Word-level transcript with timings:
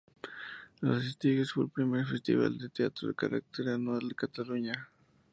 Lo 0.81 0.95
de 0.95 1.03
Sitges 1.03 1.51
fue 1.53 1.65
el 1.65 1.69
primer 1.69 2.07
festival 2.07 2.57
de 2.57 2.69
teatro 2.69 3.07
de 3.09 3.13
carácter 3.13 3.69
anual 3.69 3.99
en 4.01 4.09
Cataluña. 4.15 4.89